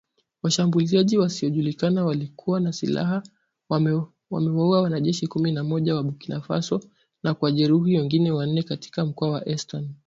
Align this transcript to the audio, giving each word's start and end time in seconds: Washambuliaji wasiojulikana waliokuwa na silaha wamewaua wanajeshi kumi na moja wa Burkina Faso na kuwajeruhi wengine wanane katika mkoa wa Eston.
Washambuliaji 0.43 1.17
wasiojulikana 1.17 2.05
waliokuwa 2.05 2.59
na 2.59 2.73
silaha 2.73 3.23
wamewaua 4.29 4.81
wanajeshi 4.81 5.27
kumi 5.27 5.51
na 5.51 5.63
moja 5.63 5.95
wa 5.95 6.03
Burkina 6.03 6.41
Faso 6.41 6.79
na 7.23 7.33
kuwajeruhi 7.33 7.97
wengine 7.97 8.31
wanane 8.31 8.63
katika 8.63 9.05
mkoa 9.05 9.29
wa 9.31 9.49
Eston. 9.49 9.89